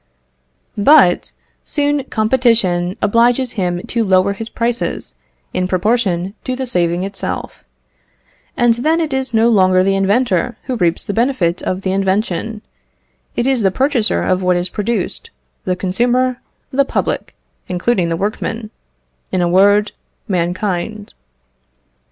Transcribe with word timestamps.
But 0.79 1.31
soon 1.63 2.05
competition 2.05 2.97
obliges 3.03 3.51
him 3.51 3.83
to 3.83 4.03
lower 4.03 4.33
his 4.33 4.49
prices 4.49 5.13
in 5.53 5.67
proportion 5.67 6.33
to 6.43 6.55
the 6.55 6.65
saving 6.65 7.03
itself; 7.03 7.63
and 8.57 8.73
then 8.73 8.99
it 8.99 9.13
is 9.13 9.31
no 9.31 9.47
longer 9.47 9.83
the 9.83 9.93
inventor 9.93 10.57
who 10.63 10.75
reaps 10.75 11.03
the 11.03 11.13
benefit 11.13 11.61
of 11.61 11.83
the 11.83 11.91
invention 11.91 12.63
it 13.35 13.45
is 13.45 13.61
the 13.61 13.69
purchaser 13.69 14.23
of 14.23 14.41
what 14.41 14.55
is 14.57 14.69
produced, 14.69 15.29
the 15.65 15.75
consumer, 15.75 16.41
the 16.71 16.83
public, 16.83 17.35
including 17.67 18.07
the 18.07 18.17
workman; 18.17 18.71
in 19.31 19.39
a 19.39 19.47
word, 19.47 19.91
mankind. 20.27 21.13